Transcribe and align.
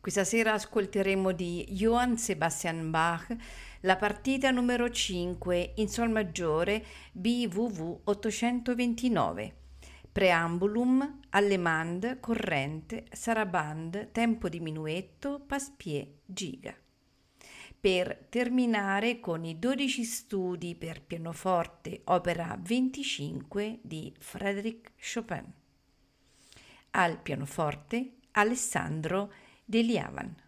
Questa 0.00 0.22
sera 0.22 0.52
ascolteremo 0.52 1.32
di 1.32 1.66
Johann 1.70 2.14
Sebastian 2.14 2.88
Bach 2.88 3.34
la 3.80 3.96
partita 3.96 4.52
numero 4.52 4.88
5 4.88 5.72
in 5.76 5.88
Sol 5.88 6.08
maggiore 6.08 6.84
BWV 7.12 8.02
829. 8.04 9.56
Preambulum, 10.12 11.20
Allemande, 11.30 12.20
Corrente, 12.20 13.06
Sarabande, 13.10 14.10
Tempo 14.12 14.48
di 14.48 14.60
minuetto, 14.60 15.40
Paspier, 15.44 16.06
Giga. 16.24 16.74
Per 17.80 18.26
terminare 18.28 19.18
con 19.18 19.44
i 19.44 19.58
12 19.58 20.04
studi 20.04 20.76
per 20.76 21.02
pianoforte, 21.02 22.02
opera 22.04 22.56
25 22.58 23.80
di 23.82 24.14
Frédéric 24.16 24.92
Chopin. 25.12 25.52
Al 26.92 27.20
pianoforte 27.20 28.12
Alessandro 28.32 29.32
Deliavan. 29.68 30.47